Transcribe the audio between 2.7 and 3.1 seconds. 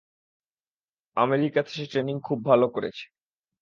করেছে।